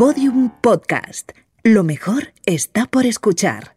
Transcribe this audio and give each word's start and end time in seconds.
Podium 0.00 0.48
Podcast. 0.62 1.32
Lo 1.62 1.84
mejor 1.84 2.32
está 2.46 2.86
por 2.86 3.04
escuchar. 3.04 3.76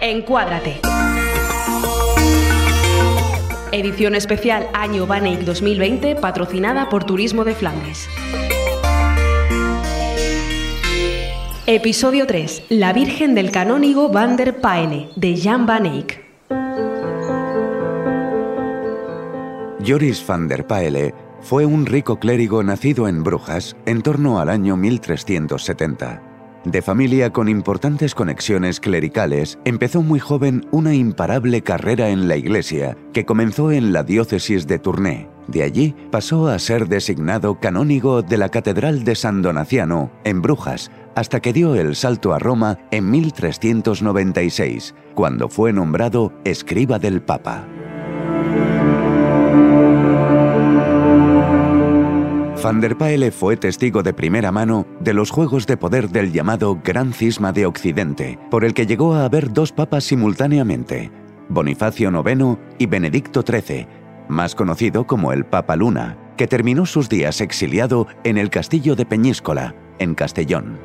Encuádrate. 0.00 0.80
Edición 3.70 4.14
especial 4.14 4.70
Año 4.72 5.06
Baneic 5.06 5.40
2020 5.40 6.16
patrocinada 6.16 6.88
por 6.88 7.04
Turismo 7.04 7.44
de 7.44 7.54
Flandes. 7.54 8.08
Episodio 11.66 12.26
3. 12.26 12.62
La 12.70 12.94
Virgen 12.94 13.34
del 13.34 13.50
Canónigo 13.50 14.08
van 14.08 14.38
der 14.38 14.58
Paele, 14.62 15.10
de 15.16 15.38
Jan 15.38 15.66
van 15.66 15.84
Eyck. 15.84 16.23
Joris 19.86 20.26
van 20.26 20.48
der 20.48 20.66
Paele 20.66 21.14
fue 21.42 21.66
un 21.66 21.84
rico 21.84 22.18
clérigo 22.18 22.62
nacido 22.62 23.06
en 23.06 23.22
Brujas 23.22 23.76
en 23.84 24.00
torno 24.00 24.40
al 24.40 24.48
año 24.48 24.78
1370. 24.78 26.22
De 26.64 26.80
familia 26.80 27.30
con 27.30 27.50
importantes 27.50 28.14
conexiones 28.14 28.80
clericales, 28.80 29.58
empezó 29.66 30.00
muy 30.00 30.20
joven 30.20 30.66
una 30.70 30.94
imparable 30.94 31.60
carrera 31.60 32.08
en 32.08 32.28
la 32.28 32.36
iglesia 32.36 32.96
que 33.12 33.26
comenzó 33.26 33.72
en 33.72 33.92
la 33.92 34.04
diócesis 34.04 34.66
de 34.66 34.78
Tournai. 34.78 35.28
De 35.48 35.62
allí 35.62 35.94
pasó 36.10 36.48
a 36.48 36.58
ser 36.58 36.88
designado 36.88 37.60
canónigo 37.60 38.22
de 38.22 38.38
la 38.38 38.48
Catedral 38.48 39.04
de 39.04 39.14
San 39.14 39.42
Donaciano, 39.42 40.10
en 40.24 40.40
Brujas, 40.40 40.90
hasta 41.14 41.40
que 41.40 41.52
dio 41.52 41.74
el 41.74 41.94
salto 41.94 42.32
a 42.32 42.38
Roma 42.38 42.78
en 42.90 43.10
1396, 43.10 44.94
cuando 45.14 45.50
fue 45.50 45.74
nombrado 45.74 46.32
escriba 46.44 46.98
del 46.98 47.20
Papa. 47.20 47.68
Van 52.64 52.80
der 52.80 52.96
Paele 52.96 53.30
fue 53.30 53.58
testigo 53.58 54.02
de 54.02 54.14
primera 54.14 54.50
mano 54.50 54.86
de 54.98 55.12
los 55.12 55.30
juegos 55.30 55.66
de 55.66 55.76
poder 55.76 56.08
del 56.08 56.32
llamado 56.32 56.80
Gran 56.82 57.12
Cisma 57.12 57.52
de 57.52 57.66
Occidente, 57.66 58.38
por 58.50 58.64
el 58.64 58.72
que 58.72 58.86
llegó 58.86 59.12
a 59.12 59.26
haber 59.26 59.52
dos 59.52 59.70
papas 59.70 60.04
simultáneamente, 60.04 61.10
Bonifacio 61.50 62.08
IX 62.08 62.56
y 62.78 62.86
Benedicto 62.86 63.44
XIII, 63.46 63.86
más 64.30 64.54
conocido 64.54 65.06
como 65.06 65.32
el 65.32 65.44
Papa 65.44 65.76
Luna, 65.76 66.16
que 66.38 66.46
terminó 66.46 66.86
sus 66.86 67.10
días 67.10 67.42
exiliado 67.42 68.06
en 68.24 68.38
el 68.38 68.48
castillo 68.48 68.96
de 68.96 69.04
Peñíscola, 69.04 69.74
en 69.98 70.14
Castellón. 70.14 70.78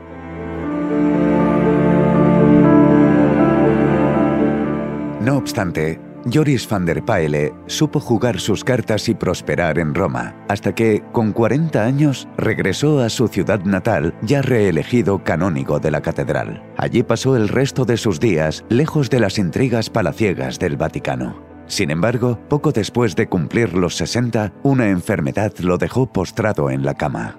No 5.21 5.37
obstante, 5.37 6.08
Joris 6.25 6.67
van 6.69 6.85
der 6.85 7.03
Paele 7.03 7.53
supo 7.67 7.99
jugar 7.99 8.39
sus 8.39 8.63
cartas 8.63 9.07
y 9.09 9.15
prosperar 9.15 9.79
en 9.79 9.95
Roma, 9.95 10.35
hasta 10.47 10.75
que, 10.75 11.03
con 11.11 11.31
40 11.31 11.83
años, 11.83 12.27
regresó 12.37 12.99
a 12.99 13.09
su 13.09 13.27
ciudad 13.27 13.63
natal, 13.63 14.13
ya 14.21 14.41
reelegido 14.41 15.23
canónigo 15.23 15.79
de 15.79 15.91
la 15.91 16.01
catedral. 16.01 16.63
Allí 16.77 17.03
pasó 17.03 17.35
el 17.35 17.47
resto 17.47 17.85
de 17.85 17.97
sus 17.97 18.19
días 18.19 18.65
lejos 18.69 19.09
de 19.09 19.19
las 19.19 19.37
intrigas 19.37 19.89
palaciegas 19.89 20.59
del 20.59 20.77
Vaticano. 20.77 21.41
Sin 21.67 21.91
embargo, 21.91 22.39
poco 22.49 22.71
después 22.71 23.15
de 23.15 23.27
cumplir 23.27 23.73
los 23.73 23.95
60, 23.95 24.53
una 24.63 24.89
enfermedad 24.89 25.53
lo 25.59 25.77
dejó 25.77 26.11
postrado 26.11 26.71
en 26.71 26.83
la 26.83 26.95
cama. 26.95 27.37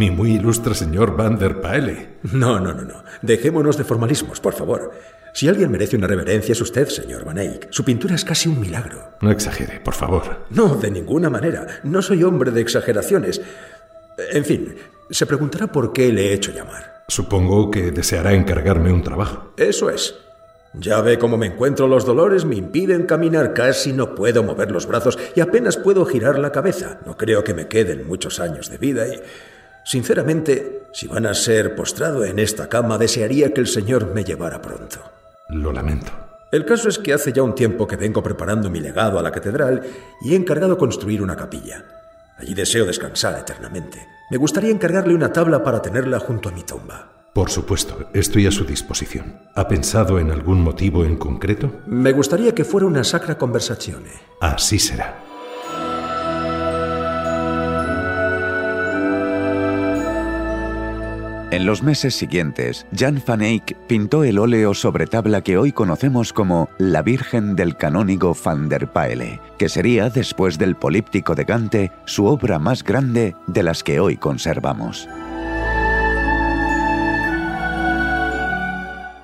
Mi 0.00 0.10
muy 0.10 0.32
ilustre 0.32 0.74
señor 0.74 1.14
Van 1.14 1.38
der 1.38 1.60
Paele. 1.60 2.08
No, 2.32 2.58
no, 2.58 2.72
no, 2.72 2.84
no. 2.84 3.04
Dejémonos 3.20 3.76
de 3.76 3.84
formalismos, 3.84 4.40
por 4.40 4.54
favor. 4.54 4.92
Si 5.34 5.46
alguien 5.46 5.70
merece 5.70 5.94
una 5.94 6.06
reverencia 6.06 6.52
es 6.52 6.60
usted, 6.62 6.88
señor 6.88 7.22
Van 7.26 7.36
Eyck. 7.36 7.68
Su 7.68 7.84
pintura 7.84 8.14
es 8.14 8.24
casi 8.24 8.48
un 8.48 8.58
milagro. 8.58 9.10
No 9.20 9.30
exagere, 9.30 9.78
por 9.80 9.92
favor. 9.92 10.46
No, 10.48 10.74
de 10.76 10.90
ninguna 10.90 11.28
manera. 11.28 11.66
No 11.84 12.00
soy 12.00 12.22
hombre 12.22 12.50
de 12.50 12.62
exageraciones. 12.62 13.42
En 14.32 14.46
fin, 14.46 14.74
se 15.10 15.26
preguntará 15.26 15.66
por 15.66 15.92
qué 15.92 16.10
le 16.10 16.28
he 16.28 16.32
hecho 16.32 16.50
llamar. 16.50 17.04
Supongo 17.08 17.70
que 17.70 17.90
deseará 17.90 18.32
encargarme 18.32 18.90
un 18.90 19.02
trabajo. 19.02 19.52
Eso 19.58 19.90
es. 19.90 20.14
Ya 20.72 21.02
ve 21.02 21.18
cómo 21.18 21.36
me 21.36 21.48
encuentro. 21.48 21.86
Los 21.86 22.06
dolores 22.06 22.46
me 22.46 22.56
impiden 22.56 23.04
caminar. 23.04 23.52
Casi 23.52 23.92
no 23.92 24.14
puedo 24.14 24.42
mover 24.42 24.70
los 24.70 24.86
brazos 24.86 25.18
y 25.36 25.40
apenas 25.40 25.76
puedo 25.76 26.06
girar 26.06 26.38
la 26.38 26.52
cabeza. 26.52 27.00
No 27.04 27.18
creo 27.18 27.44
que 27.44 27.52
me 27.52 27.68
queden 27.68 28.08
muchos 28.08 28.40
años 28.40 28.70
de 28.70 28.78
vida 28.78 29.06
y... 29.06 29.20
Sinceramente, 29.84 30.84
si 30.92 31.06
van 31.06 31.26
a 31.26 31.34
ser 31.34 31.74
postrado 31.74 32.24
en 32.24 32.38
esta 32.38 32.68
cama, 32.68 32.98
desearía 32.98 33.52
que 33.52 33.60
el 33.60 33.66
Señor 33.66 34.12
me 34.14 34.24
llevara 34.24 34.60
pronto. 34.60 34.98
Lo 35.48 35.72
lamento. 35.72 36.12
El 36.52 36.64
caso 36.64 36.88
es 36.88 36.98
que 36.98 37.12
hace 37.12 37.32
ya 37.32 37.42
un 37.42 37.54
tiempo 37.54 37.86
que 37.86 37.96
vengo 37.96 38.22
preparando 38.22 38.70
mi 38.70 38.80
legado 38.80 39.18
a 39.18 39.22
la 39.22 39.30
catedral 39.30 39.82
y 40.20 40.32
he 40.32 40.36
encargado 40.36 40.76
construir 40.76 41.22
una 41.22 41.36
capilla. 41.36 41.84
Allí 42.38 42.54
deseo 42.54 42.86
descansar 42.86 43.38
eternamente. 43.38 44.06
Me 44.30 44.36
gustaría 44.36 44.70
encargarle 44.70 45.14
una 45.14 45.32
tabla 45.32 45.62
para 45.62 45.80
tenerla 45.80 46.18
junto 46.18 46.48
a 46.48 46.52
mi 46.52 46.62
tumba. 46.62 47.28
Por 47.32 47.50
supuesto, 47.50 48.08
estoy 48.12 48.46
a 48.46 48.50
su 48.50 48.64
disposición. 48.64 49.38
¿Ha 49.54 49.68
pensado 49.68 50.18
en 50.18 50.32
algún 50.32 50.60
motivo 50.62 51.04
en 51.04 51.16
concreto? 51.16 51.80
Me 51.86 52.10
gustaría 52.10 52.52
que 52.54 52.64
fuera 52.64 52.86
una 52.86 53.04
sacra 53.04 53.38
conversazione. 53.38 54.10
Así 54.40 54.80
será. 54.80 55.29
En 61.50 61.66
los 61.66 61.82
meses 61.82 62.14
siguientes, 62.14 62.86
Jan 62.96 63.20
van 63.26 63.42
Eyck 63.42 63.76
pintó 63.88 64.22
el 64.22 64.38
óleo 64.38 64.72
sobre 64.72 65.08
tabla 65.08 65.40
que 65.40 65.58
hoy 65.58 65.72
conocemos 65.72 66.32
como 66.32 66.68
La 66.78 67.02
Virgen 67.02 67.56
del 67.56 67.76
Canónigo 67.76 68.36
van 68.44 68.68
der 68.68 68.86
Paele, 68.86 69.40
que 69.58 69.68
sería, 69.68 70.10
después 70.10 70.58
del 70.58 70.76
Políptico 70.76 71.34
de 71.34 71.42
Gante, 71.42 71.92
su 72.04 72.26
obra 72.26 72.60
más 72.60 72.84
grande 72.84 73.34
de 73.48 73.64
las 73.64 73.82
que 73.82 73.98
hoy 73.98 74.16
conservamos. 74.16 75.08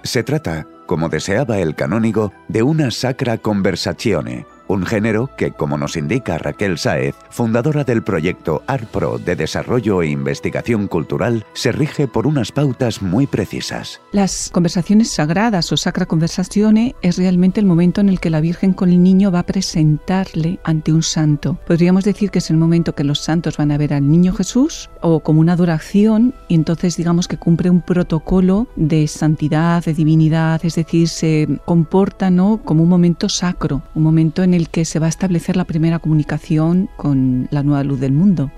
Se 0.02 0.24
trata, 0.24 0.66
como 0.86 1.08
deseaba 1.08 1.58
el 1.58 1.76
canónigo, 1.76 2.32
de 2.48 2.64
una 2.64 2.90
sacra 2.90 3.38
conversazione, 3.38 4.46
un 4.68 4.84
género 4.84 5.30
que, 5.36 5.52
como 5.52 5.78
nos 5.78 5.96
indica 5.96 6.38
Raquel 6.38 6.78
Sáez, 6.78 7.14
fundadora 7.30 7.84
del 7.84 8.02
proyecto 8.02 8.62
ARPRO 8.66 9.18
de 9.18 9.36
Desarrollo 9.36 10.02
e 10.02 10.08
Investigación 10.08 10.88
Cultural, 10.88 11.44
se 11.52 11.72
rige 11.72 12.08
por 12.08 12.26
unas 12.26 12.52
pautas 12.52 13.02
muy 13.02 13.26
precisas. 13.26 14.00
Las 14.12 14.50
conversaciones 14.52 15.10
sagradas 15.10 15.72
o 15.72 15.76
sacra 15.76 16.06
conversazione 16.06 16.94
es 17.02 17.18
realmente 17.18 17.60
el 17.60 17.66
momento 17.66 18.00
en 18.00 18.08
el 18.08 18.20
que 18.20 18.30
la 18.30 18.40
Virgen 18.40 18.72
con 18.72 18.90
el 18.90 19.02
niño 19.02 19.30
va 19.30 19.40
a 19.40 19.46
presentarle 19.46 20.58
ante 20.64 20.92
un 20.92 21.02
santo. 21.02 21.58
Podríamos 21.66 22.04
decir 22.04 22.30
que 22.30 22.38
es 22.38 22.50
el 22.50 22.56
momento 22.56 22.94
que 22.94 23.04
los 23.04 23.20
santos 23.20 23.56
van 23.56 23.70
a 23.70 23.78
ver 23.78 23.94
al 23.94 24.08
niño 24.10 24.32
Jesús 24.32 24.90
o 25.00 25.20
como 25.20 25.40
una 25.40 25.52
adoración 25.52 26.34
y 26.48 26.54
entonces 26.54 26.96
digamos 26.96 27.28
que 27.28 27.36
cumple 27.36 27.70
un 27.70 27.80
protocolo 27.80 28.66
de 28.76 29.06
santidad, 29.06 29.84
de 29.84 29.94
divinidad, 29.94 30.64
es 30.64 30.74
decir, 30.74 31.08
se 31.08 31.48
comporta 31.64 32.30
¿no? 32.30 32.60
como 32.64 32.82
un 32.82 32.88
momento 32.88 33.28
sacro, 33.28 33.82
un 33.94 34.02
momento 34.02 34.42
en 34.42 34.54
el 34.56 34.68
que 34.68 34.84
se 34.84 34.98
va 34.98 35.06
a 35.06 35.10
establecer 35.10 35.56
la 35.56 35.64
primera 35.64 35.98
comunicación 35.98 36.88
con 36.96 37.48
la 37.50 37.62
nueva 37.62 37.84
luz 37.84 38.00
del 38.00 38.12
mundo. 38.12 38.50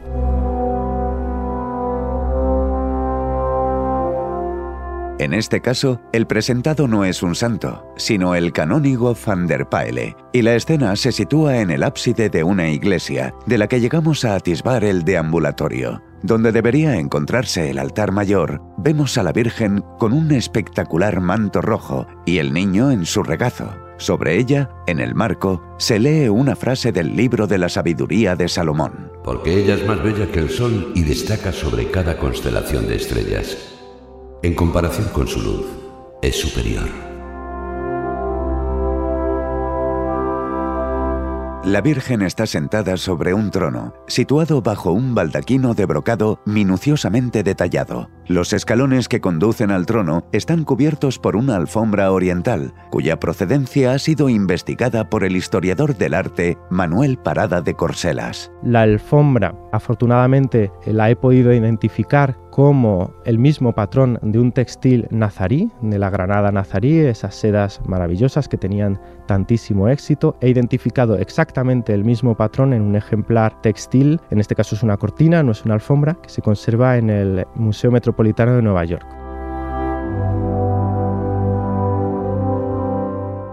En 5.19 5.34
este 5.34 5.60
caso, 5.60 6.00
el 6.12 6.28
presentado 6.28 6.87
no 6.87 7.04
es 7.04 7.25
un 7.25 7.34
santo, 7.34 7.92
sino 7.97 8.37
el 8.37 8.53
canónigo 8.53 9.16
van 9.26 9.48
der 9.48 9.69
Paele, 9.69 10.16
y 10.32 10.42
la 10.42 10.54
escena 10.54 10.94
se 10.94 11.10
sitúa 11.10 11.58
en 11.58 11.70
el 11.70 11.82
ábside 11.82 12.31
de 12.31 12.44
una 12.44 12.70
iglesia, 12.70 13.34
de 13.47 13.58
la 13.58 13.66
que 13.66 13.81
llegamos 13.81 14.25
a 14.25 14.37
atisbar 14.37 14.84
el 14.84 15.03
deambulatorio. 15.03 16.00
Donde 16.22 16.53
debería 16.53 16.97
encontrarse 16.97 17.69
el 17.70 17.81
altar 17.81 18.12
mayor, 18.12 18.62
vemos 18.76 19.19
a 19.19 19.25
la 19.25 19.32
Virgen 19.32 19.82
con 19.98 20.12
un 20.12 20.31
espectacular 20.31 21.20
manto 21.20 21.62
rojo 21.62 22.06
y 22.25 22.38
el 22.38 22.52
niño 22.52 22.93
en 22.93 23.05
su 23.05 23.25
regazo. 23.25 23.88
Sobre 23.99 24.39
ella, 24.39 24.71
en 24.87 25.00
el 25.00 25.15
marco, 25.15 25.61
se 25.77 25.99
lee 25.99 26.29
una 26.29 26.55
frase 26.55 26.93
del 26.93 27.17
libro 27.17 27.47
de 27.47 27.59
la 27.59 27.69
sabiduría 27.69 28.37
de 28.37 28.49
Salomón. 28.49 29.12
Porque 29.25 29.53
ella 29.53 29.75
es 29.75 29.85
más 29.87 30.03
bella 30.03 30.31
que 30.31 30.39
el 30.39 30.50
sol 30.50 30.93
y 30.95 31.03
destaca 31.03 31.53
sobre 31.53 31.91
cada 31.91 32.17
constelación 32.17 32.87
de 32.87 32.97
estrellas. 32.97 33.59
En 34.43 34.55
comparación 34.55 35.09
con 35.09 35.27
su 35.27 35.43
luz, 35.43 35.67
es 36.23 36.37
superior. 36.37 37.07
La 41.69 41.82
Virgen 41.82 42.23
está 42.23 42.47
sentada 42.47 42.97
sobre 42.97 43.35
un 43.35 43.50
trono, 43.50 43.93
situado 44.06 44.62
bajo 44.62 44.91
un 44.91 45.15
baldaquino 45.15 45.75
de 45.75 45.85
brocado 45.85 46.41
minuciosamente 46.47 47.43
detallado. 47.43 48.09
Los 48.26 48.55
escalones 48.55 49.06
que 49.06 49.20
conducen 49.20 49.70
al 49.70 49.85
trono 49.85 50.26
están 50.32 50.65
cubiertos 50.65 51.19
por 51.19 51.37
una 51.37 51.56
alfombra 51.56 52.11
oriental, 52.11 52.73
cuya 52.91 53.20
procedencia 53.20 53.93
ha 53.93 53.99
sido 53.99 54.31
investigada 54.31 55.11
por 55.11 55.25
el 55.25 55.37
historiador 55.37 55.94
del 55.94 56.15
arte 56.15 56.56
Manuel 56.70 57.19
Parada 57.19 57.61
de 57.61 57.75
Corselas. 57.75 58.50
La 58.62 58.81
alfombra, 58.81 59.55
afortunadamente, 59.71 60.73
la 60.87 61.11
he 61.11 61.17
podido 61.17 61.53
identificar 61.53 62.38
como 62.58 63.12
el 63.25 63.38
mismo 63.38 63.72
patrón 63.72 64.19
de 64.20 64.40
un 64.40 64.50
textil 64.50 65.06
nazarí, 65.12 65.70
de 65.81 65.96
la 65.96 66.10
granada 66.10 66.50
nazarí, 66.50 66.99
esas 66.99 67.37
sedas 67.37 67.81
maravillosas 67.87 68.49
que 68.49 68.56
tenían 68.56 69.00
tantísimo 69.28 69.88
éxito. 69.88 70.37
He 70.40 70.49
identificado 70.49 71.16
exactamente 71.19 71.94
el 71.94 72.02
mismo 72.02 72.37
patrón 72.37 72.72
en 72.72 72.82
un 72.82 72.96
ejemplar 72.96 73.62
textil, 73.62 74.20
en 74.32 74.40
este 74.40 74.56
caso 74.56 74.75
es 74.75 74.82
una 74.82 74.96
cortina, 74.96 75.44
no 75.44 75.52
es 75.52 75.64
una 75.64 75.75
alfombra, 75.75 76.14
que 76.20 76.31
se 76.31 76.43
conserva 76.43 76.96
en 76.96 77.10
el 77.10 77.46
Museo 77.55 77.93
Metropolitano 77.93 78.56
de 78.56 78.62
Nueva 78.62 78.84
York. 78.84 79.06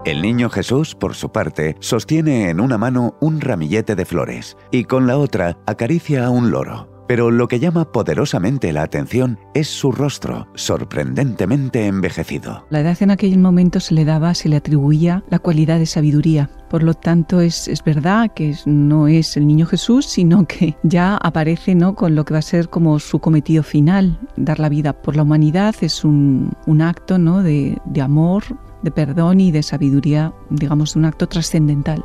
El 0.04 0.20
niño 0.20 0.50
Jesús, 0.50 0.96
por 0.96 1.14
su 1.14 1.30
parte, 1.30 1.76
sostiene 1.78 2.50
en 2.50 2.58
una 2.58 2.76
mano 2.76 3.14
un 3.20 3.40
ramillete 3.40 3.94
de 3.94 4.04
flores 4.04 4.56
y 4.72 4.82
con 4.82 5.06
la 5.06 5.16
otra 5.16 5.58
acaricia 5.64 6.26
a 6.26 6.30
un 6.30 6.50
loro. 6.50 6.95
Pero 7.06 7.30
lo 7.30 7.48
que 7.48 7.60
llama 7.60 7.92
poderosamente 7.92 8.72
la 8.72 8.82
atención 8.82 9.38
es 9.54 9.68
su 9.68 9.92
rostro, 9.92 10.48
sorprendentemente 10.54 11.86
envejecido. 11.86 12.66
La 12.70 12.80
edad 12.80 12.96
en 13.00 13.10
aquel 13.10 13.38
momento 13.38 13.80
se 13.80 13.94
le 13.94 14.04
daba, 14.04 14.34
se 14.34 14.48
le 14.48 14.56
atribuía 14.56 15.24
la 15.30 15.38
cualidad 15.38 15.78
de 15.78 15.86
sabiduría. 15.86 16.50
Por 16.68 16.82
lo 16.82 16.94
tanto, 16.94 17.40
es, 17.40 17.68
es 17.68 17.84
verdad 17.84 18.32
que 18.34 18.56
no 18.66 19.06
es 19.06 19.36
el 19.36 19.46
niño 19.46 19.66
Jesús, 19.66 20.06
sino 20.06 20.46
que 20.46 20.76
ya 20.82 21.16
aparece 21.16 21.74
¿no? 21.74 21.94
con 21.94 22.14
lo 22.14 22.24
que 22.24 22.34
va 22.34 22.40
a 22.40 22.42
ser 22.42 22.68
como 22.68 22.98
su 22.98 23.20
cometido 23.20 23.62
final, 23.62 24.18
dar 24.36 24.58
la 24.58 24.68
vida 24.68 24.92
por 24.92 25.14
la 25.16 25.22
humanidad. 25.22 25.76
Es 25.80 26.04
un, 26.04 26.52
un 26.66 26.82
acto 26.82 27.18
¿no? 27.18 27.42
de, 27.42 27.78
de 27.84 28.02
amor, 28.02 28.42
de 28.82 28.90
perdón 28.90 29.40
y 29.40 29.52
de 29.52 29.62
sabiduría, 29.62 30.32
digamos, 30.50 30.96
un 30.96 31.04
acto 31.04 31.28
trascendental. 31.28 32.04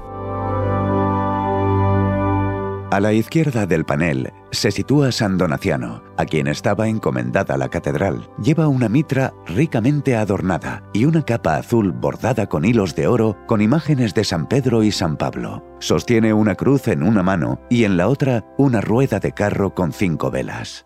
A 2.91 2.99
la 2.99 3.13
izquierda 3.13 3.65
del 3.65 3.85
panel 3.85 4.33
se 4.51 4.69
sitúa 4.69 5.13
San 5.13 5.37
Donaciano, 5.37 6.03
a 6.17 6.25
quien 6.25 6.47
estaba 6.47 6.89
encomendada 6.89 7.55
la 7.55 7.69
catedral. 7.69 8.29
Lleva 8.43 8.67
una 8.67 8.89
mitra 8.89 9.33
ricamente 9.45 10.17
adornada 10.17 10.83
y 10.91 11.05
una 11.05 11.23
capa 11.23 11.55
azul 11.55 11.93
bordada 11.93 12.47
con 12.47 12.65
hilos 12.65 12.93
de 12.93 13.07
oro 13.07 13.37
con 13.47 13.61
imágenes 13.61 14.13
de 14.13 14.25
San 14.25 14.45
Pedro 14.45 14.83
y 14.83 14.91
San 14.91 15.15
Pablo. 15.15 15.63
Sostiene 15.79 16.33
una 16.33 16.55
cruz 16.55 16.89
en 16.89 17.03
una 17.03 17.23
mano 17.23 17.61
y 17.69 17.85
en 17.85 17.95
la 17.95 18.09
otra 18.09 18.43
una 18.57 18.81
rueda 18.81 19.21
de 19.21 19.31
carro 19.31 19.73
con 19.73 19.93
cinco 19.93 20.29
velas. 20.29 20.85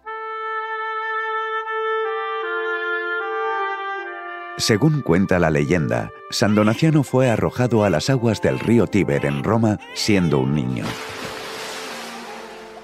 Según 4.57 5.02
cuenta 5.02 5.40
la 5.40 5.50
leyenda, 5.50 6.12
San 6.30 6.54
Donaciano 6.54 7.02
fue 7.02 7.31
arrojado 7.31 7.84
a 7.84 7.90
las 7.90 8.12
aguas 8.12 8.44
del 8.44 8.60
río 8.60 8.86
Tíber 8.86 9.25
en 9.25 9.44
Roma 9.44 9.80
siendo 9.96 10.38
un 10.38 10.54
niño. 10.54 10.86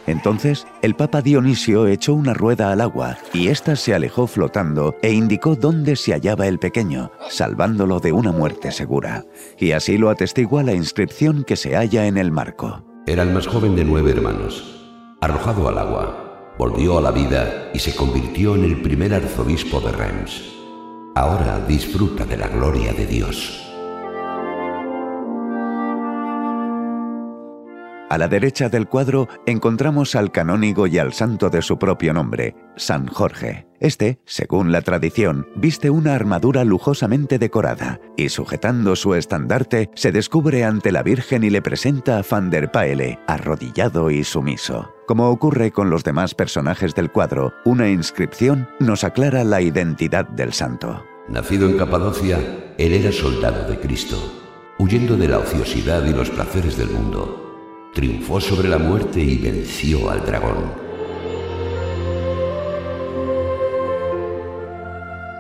Entonces, 0.08 0.66
el 0.82 0.96
Papa 0.96 1.22
Dionisio 1.22 1.88
echó 1.88 2.14
una 2.14 2.34
rueda 2.34 2.72
al 2.72 2.82
agua 2.82 3.18
y 3.34 3.48
ésta 3.48 3.76
se 3.76 3.94
alejó 3.94 4.28
flotando 4.28 4.96
e 5.02 5.12
indicó 5.12 5.56
dónde 5.56 5.96
se 5.96 6.14
hallaba 6.14 6.48
el 6.48 6.60
pequeño, 6.60 7.12
salvándolo 7.30 8.00
de 8.00 8.12
una 8.12 8.32
muerte 8.32 8.72
segura. 8.72 9.26
Y 9.58 9.72
así 9.72 9.98
lo 9.98 10.10
atestigua 10.10 10.64
la 10.64 10.74
inscripción 10.74 11.44
que 11.44 11.56
se 11.56 11.76
halla 11.76 12.08
en 12.08 12.18
el 12.18 12.32
marco. 12.32 12.84
Era 13.08 13.24
el 13.24 13.32
más 13.32 13.48
joven 13.48 13.76
de 13.76 13.84
nueve 13.84 14.12
hermanos. 14.12 14.80
Arrojado 15.22 15.70
al 15.70 15.78
agua, 15.78 16.54
volvió 16.58 16.98
a 16.98 17.02
la 17.02 17.12
vida 17.12 17.70
y 17.74 17.80
se 17.80 17.96
convirtió 17.96 18.56
en 18.56 18.66
el 18.66 18.82
primer 18.82 19.14
arzobispo 19.14 19.80
de 19.82 19.92
Reims. 19.92 20.44
Ahora 21.16 21.60
disfruta 21.68 22.26
de 22.26 22.38
la 22.38 22.48
gloria 22.48 22.94
de 22.94 23.06
Dios. 23.06 23.71
A 28.12 28.18
la 28.18 28.28
derecha 28.28 28.68
del 28.68 28.90
cuadro 28.90 29.30
encontramos 29.46 30.16
al 30.16 30.34
canónigo 30.34 30.86
y 30.86 30.98
al 30.98 31.14
santo 31.14 31.50
de 31.50 31.62
su 31.62 31.80
propio 31.80 32.12
nombre, 32.12 32.58
San 32.76 33.08
Jorge. 33.08 33.68
Este, 33.80 34.20
según 34.26 34.74
la 34.74 34.82
tradición, 34.82 35.48
viste 35.56 35.90
una 35.90 36.14
armadura 36.14 36.66
lujosamente 36.66 37.40
decorada 37.40 38.02
y 38.18 38.28
sujetando 38.28 38.98
su 38.98 39.16
estandarte 39.16 39.92
se 39.96 40.12
descubre 40.12 40.66
ante 40.66 40.92
la 40.92 41.04
Virgen 41.04 41.46
y 41.46 41.50
le 41.50 41.62
presenta 41.62 42.18
a 42.18 42.26
Van 42.30 42.50
der 42.50 42.70
Paele, 42.70 43.18
arrodillado 43.28 44.12
y 44.12 44.26
sumiso. 44.26 44.94
Como 45.08 45.30
ocurre 45.30 45.72
con 45.72 45.90
los 45.90 46.04
demás 46.04 46.36
personajes 46.36 46.94
del 46.94 47.14
cuadro, 47.14 47.54
una 47.64 47.88
inscripción 47.88 48.68
nos 48.82 49.06
aclara 49.06 49.46
la 49.46 49.62
identidad 49.62 50.28
del 50.28 50.52
santo. 50.52 51.06
Nacido 51.30 51.70
en 51.70 51.78
Capadocia, 51.78 52.40
él 52.78 52.92
era 52.92 53.14
soldado 53.14 53.70
de 53.70 53.80
Cristo. 53.80 54.18
Huyendo 54.80 55.16
de 55.16 55.30
la 55.30 55.38
ociosidad 55.38 56.04
y 56.04 56.12
los 56.12 56.30
placeres 56.30 56.76
del 56.76 56.90
mundo, 56.90 57.51
triunfó 57.94 58.40
sobre 58.40 58.70
la 58.70 58.78
muerte 58.78 59.20
y 59.20 59.38
venció 59.38 60.10
al 60.10 60.26
dragón. 60.26 60.91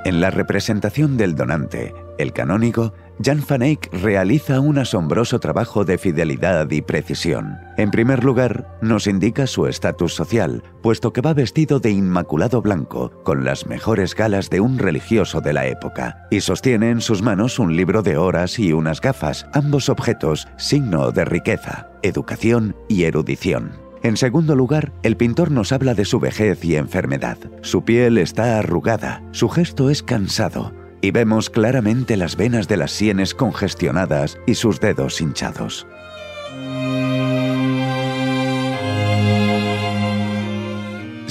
En 0.03 0.19
la 0.19 0.31
representación 0.31 1.15
del 1.15 1.35
donante, 1.35 1.93
el 2.17 2.33
canónigo, 2.33 2.93
Jan 3.23 3.43
van 3.47 3.61
Eyck 3.61 3.93
realiza 3.93 4.59
un 4.59 4.79
asombroso 4.79 5.39
trabajo 5.39 5.85
de 5.85 5.99
fidelidad 5.99 6.69
y 6.71 6.81
precisión. 6.81 7.59
En 7.77 7.91
primer 7.91 8.23
lugar, 8.23 8.79
nos 8.81 9.05
indica 9.05 9.45
su 9.45 9.67
estatus 9.67 10.15
social, 10.15 10.63
puesto 10.81 11.13
que 11.13 11.21
va 11.21 11.35
vestido 11.35 11.79
de 11.79 11.91
inmaculado 11.91 12.63
blanco, 12.63 13.11
con 13.23 13.45
las 13.45 13.67
mejores 13.67 14.15
galas 14.15 14.49
de 14.49 14.59
un 14.59 14.79
religioso 14.79 15.39
de 15.39 15.53
la 15.53 15.67
época, 15.67 16.27
y 16.31 16.41
sostiene 16.41 16.89
en 16.89 17.01
sus 17.01 17.21
manos 17.21 17.59
un 17.59 17.75
libro 17.75 18.01
de 18.01 18.17
horas 18.17 18.57
y 18.57 18.73
unas 18.73 19.01
gafas, 19.01 19.45
ambos 19.53 19.87
objetos 19.87 20.47
signo 20.57 21.11
de 21.11 21.25
riqueza, 21.25 21.91
educación 22.01 22.75
y 22.89 23.03
erudición. 23.03 23.90
En 24.03 24.17
segundo 24.17 24.55
lugar, 24.55 24.93
el 25.03 25.15
pintor 25.15 25.51
nos 25.51 25.71
habla 25.71 25.93
de 25.93 26.05
su 26.05 26.19
vejez 26.19 26.65
y 26.65 26.75
enfermedad. 26.75 27.37
Su 27.61 27.83
piel 27.85 28.17
está 28.17 28.57
arrugada, 28.57 29.21
su 29.31 29.47
gesto 29.47 29.91
es 29.91 30.01
cansado, 30.01 30.73
y 31.01 31.11
vemos 31.11 31.51
claramente 31.51 32.17
las 32.17 32.35
venas 32.35 32.67
de 32.67 32.77
las 32.77 32.91
sienes 32.91 33.35
congestionadas 33.35 34.39
y 34.47 34.55
sus 34.55 34.79
dedos 34.79 35.21
hinchados. 35.21 35.85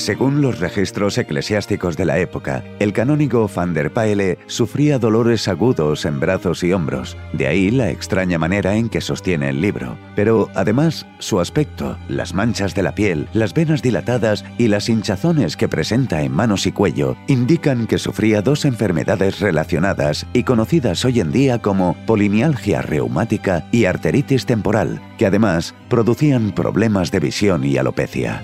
Según 0.01 0.41
los 0.41 0.61
registros 0.61 1.19
eclesiásticos 1.19 1.95
de 1.99 2.07
la 2.07 2.19
época, 2.19 2.65
el 2.79 2.95
canónigo 2.95 3.51
van 3.55 3.75
der 3.75 3.93
Paele 3.93 4.39
sufría 4.47 4.99
dolores 4.99 5.47
agudos 5.47 6.07
en 6.07 6.19
brazos 6.19 6.65
y 6.65 6.73
hombros, 6.73 7.19
de 7.35 7.47
ahí 7.47 7.71
la 7.71 7.91
extraña 7.91 8.39
manera 8.39 8.77
en 8.77 8.89
que 8.89 9.03
sostiene 9.03 9.51
el 9.51 9.61
libro. 9.61 9.99
Pero 10.17 10.49
además, 10.55 11.07
su 11.19 11.39
aspecto, 11.39 11.99
las 12.09 12.33
manchas 12.33 12.75
de 12.75 12.83
la 12.83 12.95
piel, 12.95 13.29
las 13.35 13.53
venas 13.53 13.83
dilatadas 13.83 14.43
y 14.57 14.69
las 14.69 14.89
hinchazones 14.89 15.55
que 15.59 15.69
presenta 15.69 16.23
en 16.23 16.33
manos 16.33 16.67
y 16.67 16.73
cuello 16.73 17.15
indican 17.27 17.87
que 17.87 17.99
sufría 17.99 18.41
dos 18.41 18.65
enfermedades 18.65 19.41
relacionadas 19.41 20.27
y 20.33 20.45
conocidas 20.45 21.05
hoy 21.05 21.21
en 21.21 21.31
día 21.31 21.61
como 21.61 21.95
polimialgia 22.07 22.81
reumática 22.81 23.69
y 23.71 23.85
arteritis 23.85 24.47
temporal, 24.47 24.99
que 25.19 25.27
además 25.27 25.75
producían 25.91 26.53
problemas 26.53 27.11
de 27.11 27.21
visión 27.21 27.65
y 27.65 27.77
alopecia. 27.77 28.41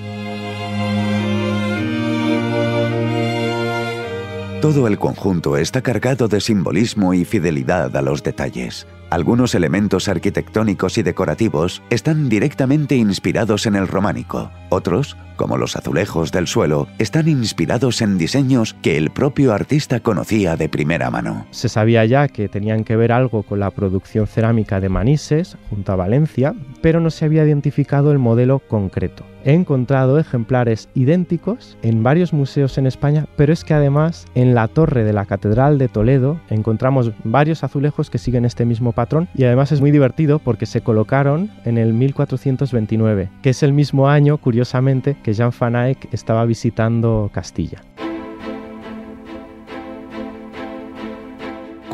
Todo 4.67 4.89
el 4.89 4.99
conjunto 4.99 5.57
está 5.57 5.81
cargado 5.81 6.27
de 6.27 6.41
simbolismo 6.41 7.15
y 7.15 7.25
fidelidad 7.25 7.97
a 7.97 8.03
los 8.03 8.25
detalles. 8.25 8.89
Algunos 9.11 9.55
elementos 9.55 10.09
arquitectónicos 10.09 10.99
y 10.99 11.05
decorativos 11.05 11.85
están 11.89 12.29
directamente 12.29 12.97
inspirados 12.97 13.67
en 13.67 13.77
el 13.77 13.87
románico. 13.87 14.51
Otros, 14.71 15.17
como 15.37 15.57
los 15.57 15.77
azulejos 15.77 16.33
del 16.33 16.47
suelo, 16.47 16.89
están 16.99 17.29
inspirados 17.29 18.03
en 18.03 18.19
diseños 18.19 18.75
que 18.83 18.97
el 18.97 19.11
propio 19.11 19.53
artista 19.53 20.01
conocía 20.01 20.57
de 20.57 20.69
primera 20.69 21.11
mano. 21.11 21.47
Se 21.51 21.69
sabía 21.69 22.05
ya 22.05 22.29
que 22.29 22.49
tenían 22.49 22.85
que 22.85 22.97
ver 22.97 23.13
algo 23.13 23.43
con 23.43 23.61
la 23.61 23.71
producción 23.71 24.27
cerámica 24.27 24.81
de 24.81 24.89
Manises, 24.89 25.57
junto 25.71 25.93
a 25.93 25.97
Valencia, 25.97 26.55
pero 26.83 27.01
no 27.01 27.11
se 27.11 27.25
había 27.25 27.45
identificado 27.45 28.13
el 28.13 28.19
modelo 28.19 28.61
concreto. 28.61 29.25
He 29.47 29.55
encontrado 29.55 30.19
ejemplares 30.19 30.89
idénticos 30.95 31.79
en 31.83 32.03
varios 32.03 32.33
museos 32.33 32.79
en 32.79 32.87
España, 32.89 33.27
pero 33.37 33.53
es 33.53 33.63
que 33.63 33.75
además 33.75 34.27
en 34.35 34.57
la 34.57 34.67
torre 34.67 35.05
de 35.05 35.13
la 35.13 35.25
Catedral 35.25 35.79
de 35.79 35.87
Toledo 35.87 36.41
encontramos 36.51 37.13
varios 37.23 37.63
azulejos 37.63 38.11
que 38.11 38.19
siguen 38.19 38.45
este 38.45 38.65
mismo 38.65 38.91
patrón 38.91 39.29
y 39.37 39.45
además 39.45 39.71
es 39.71 39.81
muy 39.81 39.93
divertido 39.93 40.41
porque 40.41 40.67
se 40.67 40.81
colocaron 40.81 41.49
en 41.65 41.79
el 41.79 41.93
1429, 41.93 43.31
que 43.41 43.51
es 43.51 43.63
el 43.63 43.73
mismo 43.73 44.09
año, 44.09 44.39
curiosamente, 44.39 45.17
que 45.27 45.35
Jan 45.35 45.51
van 45.59 45.75
Eyck 45.75 46.09
estaba 46.13 46.45
visitando 46.45 47.31
Castilla. 47.35 47.83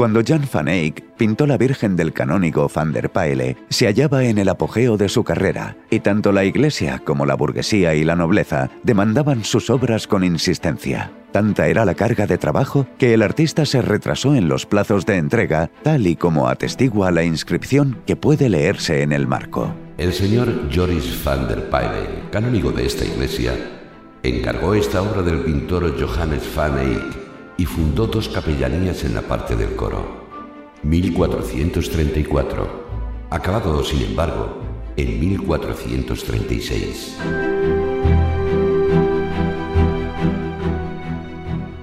Cuando 0.02 0.20
Jan 0.26 0.48
van 0.52 0.66
Eyck 0.66 1.00
pintó 1.16 1.46
la 1.46 1.56
Virgen 1.56 1.94
del 1.94 2.12
canónigo 2.12 2.68
van 2.74 2.92
der 2.92 3.12
Paele, 3.12 3.56
se 3.68 3.86
hallaba 3.86 4.24
en 4.24 4.38
el 4.38 4.48
apogeo 4.48 4.96
de 4.96 5.08
su 5.08 5.22
carrera, 5.22 5.76
y 5.90 6.00
tanto 6.00 6.32
la 6.32 6.42
iglesia 6.44 6.98
como 7.04 7.24
la 7.24 7.36
burguesía 7.36 7.94
y 7.94 8.02
la 8.02 8.16
nobleza 8.16 8.68
demandaban 8.82 9.44
sus 9.44 9.70
obras 9.70 10.08
con 10.08 10.24
insistencia. 10.24 11.12
Tanta 11.30 11.68
era 11.68 11.84
la 11.84 11.94
carga 11.94 12.26
de 12.26 12.36
trabajo 12.36 12.88
que 12.98 13.14
el 13.14 13.22
artista 13.22 13.64
se 13.64 13.80
retrasó 13.80 14.34
en 14.34 14.48
los 14.48 14.66
plazos 14.66 15.06
de 15.06 15.18
entrega, 15.18 15.70
tal 15.84 16.04
y 16.08 16.16
como 16.16 16.48
atestigua 16.48 17.12
la 17.12 17.22
inscripción 17.22 18.00
que 18.04 18.16
puede 18.16 18.48
leerse 18.48 19.02
en 19.02 19.12
el 19.12 19.28
marco. 19.28 19.72
El 19.98 20.12
señor 20.12 20.68
Joris 20.74 21.22
van 21.24 21.46
der 21.46 21.70
Paele, 21.70 22.24
canónigo 22.32 22.72
de 22.72 22.86
esta 22.86 23.04
iglesia, 23.04 23.54
Encargó 24.24 24.74
esta 24.74 25.00
obra 25.00 25.22
del 25.22 25.42
pintor 25.42 25.94
Johannes 25.96 26.42
van 26.56 26.78
Eyck 26.80 27.21
y 27.56 27.66
fundó 27.66 28.06
dos 28.06 28.28
capellanías 28.28 29.04
en 29.04 29.14
la 29.14 29.22
parte 29.22 29.56
del 29.56 29.76
coro. 29.76 30.22
1434. 30.82 32.82
Acabado, 33.30 33.84
sin 33.84 34.02
embargo, 34.02 34.58
en 34.96 35.20
1436. 35.20 37.16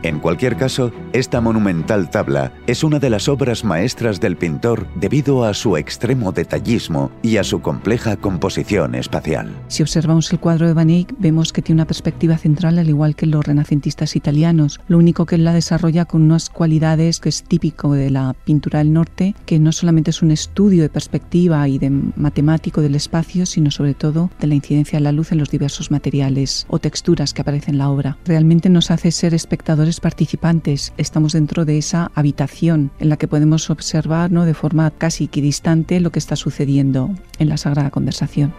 En 0.09 0.17
cualquier 0.17 0.57
caso, 0.57 0.91
esta 1.13 1.39
monumental 1.39 2.09
tabla 2.09 2.51
es 2.65 2.83
una 2.83 2.97
de 2.97 3.11
las 3.11 3.27
obras 3.27 3.63
maestras 3.63 4.19
del 4.19 4.37
pintor 4.37 4.87
debido 4.95 5.43
a 5.43 5.53
su 5.53 5.77
extremo 5.77 6.31
detallismo 6.31 7.11
y 7.21 7.37
a 7.37 7.43
su 7.43 7.61
compleja 7.61 8.17
composición 8.17 8.95
espacial. 8.95 9.51
Si 9.67 9.83
observamos 9.83 10.31
el 10.31 10.39
cuadro 10.39 10.65
de 10.65 10.73
Van 10.73 10.89
Eyck, 10.89 11.13
vemos 11.19 11.53
que 11.53 11.61
tiene 11.61 11.81
una 11.81 11.85
perspectiva 11.85 12.39
central 12.39 12.79
al 12.79 12.89
igual 12.89 13.15
que 13.15 13.27
los 13.27 13.45
renacentistas 13.45 14.15
italianos. 14.15 14.79
Lo 14.87 14.97
único 14.97 15.27
que 15.27 15.35
él 15.35 15.43
la 15.43 15.53
desarrolla 15.53 16.05
con 16.05 16.23
unas 16.23 16.49
cualidades 16.49 17.19
que 17.19 17.29
es 17.29 17.43
típico 17.43 17.93
de 17.93 18.09
la 18.09 18.33
pintura 18.45 18.79
del 18.79 18.91
norte, 18.91 19.35
que 19.45 19.59
no 19.59 19.71
solamente 19.71 20.09
es 20.09 20.23
un 20.23 20.31
estudio 20.31 20.81
de 20.81 20.89
perspectiva 20.89 21.67
y 21.67 21.77
de 21.77 21.91
matemático 21.91 22.81
del 22.81 22.95
espacio, 22.95 23.45
sino 23.45 23.69
sobre 23.69 23.93
todo 23.93 24.31
de 24.39 24.47
la 24.47 24.55
incidencia 24.55 24.97
de 24.97 25.03
la 25.03 25.11
luz 25.11 25.31
en 25.31 25.37
los 25.37 25.51
diversos 25.51 25.91
materiales 25.91 26.65
o 26.67 26.79
texturas 26.79 27.35
que 27.35 27.43
aparecen 27.43 27.75
en 27.75 27.77
la 27.77 27.91
obra. 27.91 28.17
Realmente 28.25 28.69
nos 28.69 28.89
hace 28.89 29.11
ser 29.11 29.35
espectadores 29.35 29.98
participantes. 29.99 30.93
Estamos 30.97 31.33
dentro 31.33 31.65
de 31.65 31.77
esa 31.77 32.11
habitación 32.15 32.91
en 32.99 33.09
la 33.09 33.17
que 33.17 33.27
podemos 33.27 33.69
observar 33.69 34.31
¿no? 34.31 34.45
de 34.45 34.53
forma 34.53 34.91
casi 34.91 35.25
equidistante 35.25 35.99
lo 35.99 36.11
que 36.11 36.19
está 36.19 36.35
sucediendo 36.35 37.09
en 37.37 37.49
la 37.49 37.57
Sagrada 37.57 37.91
Conversación. 37.91 38.53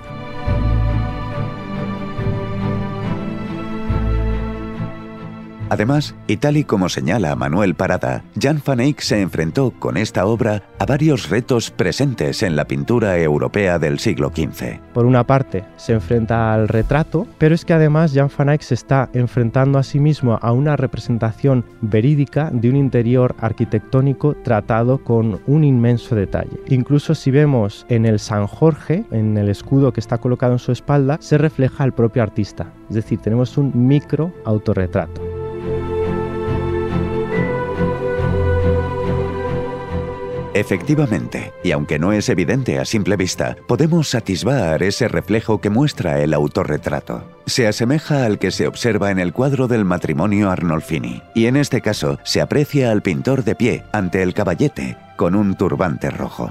Además, 5.71 6.17
y 6.27 6.37
tal 6.39 6.57
y 6.57 6.65
como 6.65 6.89
señala 6.89 7.37
Manuel 7.37 7.77
Parada, 7.77 8.25
Jan 8.39 8.61
van 8.67 8.81
Eyck 8.81 9.01
se 9.01 9.21
enfrentó 9.21 9.71
con 9.71 9.97
esta 9.97 10.27
obra 10.27 10.65
a 10.81 10.85
varios 10.85 11.31
retos 11.31 11.71
presentes 11.71 12.43
en 12.43 12.57
la 12.57 12.65
pintura 12.65 13.17
europea 13.19 13.79
del 13.79 14.01
siglo 14.01 14.33
XV. 14.35 14.81
Por 14.93 15.07
una 15.07 15.25
parte, 15.25 15.65
se 15.77 15.93
enfrenta 15.93 16.53
al 16.53 16.67
retrato, 16.67 17.29
pero 17.39 17.55
es 17.55 17.65
que 17.65 17.73
además 17.73 18.13
Jan 18.13 18.31
van 18.37 18.49
Eyck 18.49 18.63
se 18.63 18.75
está 18.75 19.09
enfrentando 19.13 19.79
a 19.79 19.85
sí 19.85 20.01
mismo 20.01 20.41
a 20.43 20.51
una 20.51 20.75
representación 20.77 21.65
verídica 21.81 22.51
de 22.53 22.69
un 22.69 22.75
interior 22.75 23.37
arquitectónico 23.39 24.35
tratado 24.43 24.99
con 24.99 25.41
un 25.47 25.63
inmenso 25.63 26.17
detalle. 26.17 26.59
Incluso 26.69 27.15
si 27.15 27.31
vemos 27.31 27.87
en 27.89 28.07
el 28.07 28.19
San 28.19 28.49
Jorge, 28.49 29.05
en 29.13 29.39
el 29.39 29.49
escudo 29.49 29.93
que 29.93 30.01
está 30.01 30.19
colocado 30.19 30.55
en 30.55 30.59
su 30.59 30.73
espalda, 30.73 31.19
se 31.21 31.39
refleja 31.39 31.85
al 31.85 31.95
propio 31.95 32.25
artista. 32.25 32.73
Es 32.89 32.97
decir, 32.97 33.21
tenemos 33.21 33.57
un 33.57 33.87
micro 33.87 34.33
autorretrato. 34.45 35.30
Efectivamente, 40.61 41.55
y 41.65 41.71
aunque 41.73 41.99
no 41.99 42.13
es 42.13 42.29
evidente 42.29 42.79
a 42.79 42.85
simple 42.85 43.17
vista, 43.17 43.57
podemos 43.67 44.15
atisbar 44.15 44.83
ese 44.83 45.09
reflejo 45.09 45.59
que 45.59 45.71
muestra 45.71 46.21
el 46.21 46.35
autorretrato. 46.35 47.25
Se 47.47 47.67
asemeja 47.67 48.27
al 48.27 48.39
que 48.39 48.51
se 48.51 48.67
observa 48.67 49.11
en 49.11 49.19
el 49.19 49.33
cuadro 49.33 49.69
del 49.69 49.87
matrimonio 49.87 50.51
Arnolfini, 50.51 51.23
y 51.35 51.47
en 51.47 51.57
este 51.57 51.81
caso 51.81 52.19
se 52.25 52.43
aprecia 52.43 52.91
al 52.91 53.01
pintor 53.01 53.43
de 53.43 53.55
pie 53.55 53.85
ante 53.95 54.23
el 54.23 54.35
caballete 54.35 54.99
con 55.17 55.35
un 55.35 55.55
turbante 55.55 56.11
rojo. 56.11 56.51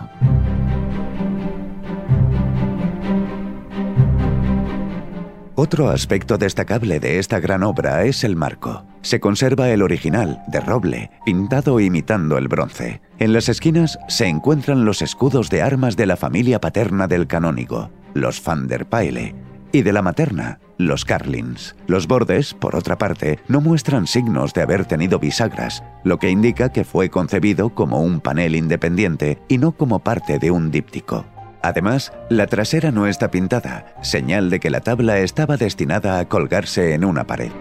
Otro 5.54 5.90
aspecto 5.90 6.40
destacable 6.40 7.00
de 7.00 7.20
esta 7.20 7.40
gran 7.40 7.62
obra 7.62 8.06
es 8.06 8.24
el 8.24 8.36
marco. 8.36 8.89
Se 9.02 9.20
conserva 9.20 9.70
el 9.70 9.82
original, 9.82 10.44
de 10.48 10.60
roble, 10.60 11.12
pintado 11.26 11.80
imitando 11.80 12.38
el 12.38 12.48
bronce. 12.48 13.02
En 13.18 13.34
las 13.34 13.50
esquinas 13.50 13.98
se 14.08 14.28
encuentran 14.28 14.86
los 14.86 15.02
escudos 15.02 15.50
de 15.50 15.62
armas 15.62 15.96
de 15.96 16.06
la 16.06 16.18
familia 16.18 16.60
paterna 16.60 17.08
del 17.08 17.28
canónigo, 17.28 17.90
los 18.14 18.44
van 18.44 18.68
der 18.68 18.86
Paele, 18.86 19.36
y 19.72 19.84
de 19.84 19.94
la 19.94 20.02
materna, 20.02 20.60
los 20.78 21.06
Carlins. 21.06 21.76
Los 21.88 22.08
bordes, 22.08 22.54
por 22.54 22.76
otra 22.76 22.98
parte, 22.98 23.40
no 23.48 23.62
muestran 23.62 24.08
signos 24.08 24.54
de 24.54 24.62
haber 24.62 24.86
tenido 24.86 25.20
bisagras, 25.20 25.84
lo 26.04 26.18
que 26.18 26.30
indica 26.30 26.70
que 26.70 26.84
fue 26.84 27.10
concebido 27.10 27.70
como 27.76 28.02
un 28.02 28.20
panel 28.20 28.56
independiente 28.56 29.40
y 29.48 29.58
no 29.58 29.74
como 29.74 30.00
parte 30.00 30.40
de 30.40 30.52
un 30.52 30.72
díptico. 30.72 31.26
Además, 31.62 32.14
la 32.30 32.48
trasera 32.48 32.92
no 32.92 33.08
está 33.08 33.32
pintada, 33.32 33.94
señal 34.02 34.50
de 34.50 34.60
que 34.60 34.70
la 34.70 34.80
tabla 34.80 35.20
estaba 35.20 35.58
destinada 35.58 36.20
a 36.20 36.30
colgarse 36.30 36.94
en 36.94 37.04
una 37.04 37.26
pared. 37.26 37.52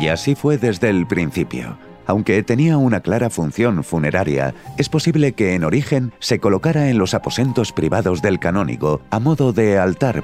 Y 0.00 0.08
así 0.08 0.34
fue 0.34 0.58
desde 0.58 0.90
el 0.90 1.06
principio. 1.06 1.78
Aunque 2.06 2.42
tenía 2.42 2.76
una 2.76 3.00
clara 3.00 3.30
función 3.30 3.82
funeraria, 3.82 4.54
es 4.76 4.88
posible 4.88 5.32
que 5.32 5.54
en 5.54 5.64
origen 5.64 6.12
se 6.20 6.38
colocara 6.38 6.90
en 6.90 6.98
los 6.98 7.14
aposentos 7.14 7.72
privados 7.72 8.22
del 8.22 8.38
canónigo 8.38 9.00
a 9.10 9.18
modo 9.18 9.52
de 9.52 9.78
altar. 9.78 10.22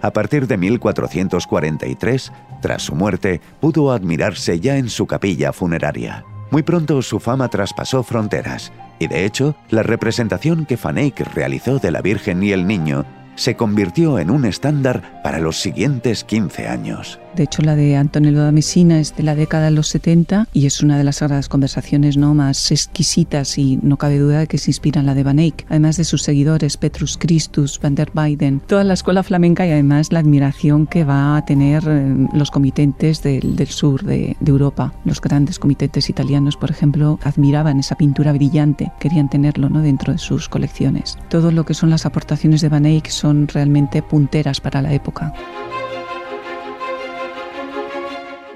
A 0.00 0.12
partir 0.12 0.46
de 0.46 0.56
1443, 0.56 2.32
tras 2.62 2.82
su 2.82 2.94
muerte, 2.94 3.40
pudo 3.60 3.90
admirarse 3.90 4.60
ya 4.60 4.76
en 4.76 4.88
su 4.90 5.06
capilla 5.06 5.52
funeraria. 5.52 6.24
Muy 6.50 6.62
pronto 6.62 7.02
su 7.02 7.20
fama 7.20 7.48
traspasó 7.48 8.02
fronteras, 8.02 8.72
y 8.98 9.08
de 9.08 9.24
hecho, 9.24 9.56
la 9.70 9.82
representación 9.82 10.66
que 10.66 10.76
Van 10.76 10.98
Eyck 10.98 11.20
realizó 11.34 11.78
de 11.78 11.90
la 11.90 12.00
Virgen 12.00 12.42
y 12.42 12.52
el 12.52 12.66
Niño 12.66 13.04
se 13.34 13.56
convirtió 13.56 14.18
en 14.18 14.30
un 14.30 14.44
estándar 14.44 15.20
para 15.22 15.38
los 15.38 15.60
siguientes 15.60 16.24
15 16.24 16.68
años. 16.68 17.20
De 17.36 17.42
hecho, 17.42 17.62
la 17.62 17.74
de 17.74 17.96
Antonello 17.96 18.42
da 18.42 18.52
Messina 18.52 19.00
es 19.00 19.16
de 19.16 19.24
la 19.24 19.34
década 19.34 19.64
de 19.64 19.72
los 19.72 19.88
70 19.88 20.48
y 20.52 20.66
es 20.66 20.82
una 20.82 20.96
de 20.96 21.04
las 21.04 21.16
sagradas 21.16 21.48
conversaciones 21.48 22.16
¿no? 22.16 22.32
más 22.34 22.70
exquisitas 22.70 23.58
y 23.58 23.78
no 23.82 23.96
cabe 23.96 24.18
duda 24.18 24.40
de 24.40 24.46
que 24.46 24.58
se 24.58 24.70
inspira 24.70 25.00
en 25.00 25.06
la 25.06 25.14
de 25.14 25.24
Van 25.24 25.40
Eyck. 25.40 25.66
Además 25.68 25.96
de 25.96 26.04
sus 26.04 26.22
seguidores, 26.22 26.76
Petrus 26.76 27.18
Christus, 27.18 27.80
Van 27.80 27.96
der 27.96 28.12
Weyden, 28.14 28.60
toda 28.60 28.84
la 28.84 28.94
escuela 28.94 29.22
flamenca 29.22 29.66
y 29.66 29.72
además 29.72 30.12
la 30.12 30.20
admiración 30.20 30.86
que 30.86 31.04
va 31.04 31.36
a 31.36 31.44
tener 31.44 31.82
eh, 31.86 32.28
los 32.32 32.50
comitentes 32.50 33.22
del, 33.22 33.66
sur 33.66 34.04
de, 34.04 34.36
de 34.38 34.50
Europa. 34.50 34.94
Los 35.04 35.20
grandes 35.20 35.58
comitentes 35.58 36.08
italianos, 36.08 36.56
por 36.56 36.70
ejemplo, 36.70 37.18
admiraban 37.24 37.80
esa 37.80 37.96
pintura 37.96 38.32
brillante, 38.32 38.92
querían 39.00 39.28
tenerlo 39.28 39.68
¿no? 39.68 39.80
dentro 39.80 40.12
de 40.12 40.18
sus 40.18 40.48
colecciones. 40.48 41.18
Todo 41.30 41.50
lo 41.50 41.64
que 41.64 41.74
son 41.74 41.90
las 41.90 42.06
aportaciones 42.06 42.60
de 42.60 42.68
Van 42.68 42.86
Eyck 42.86 43.08
son 43.08 43.48
realmente 43.48 44.02
punteras 44.02 44.60
para 44.60 44.82
la 44.82 44.92
época. 44.92 45.32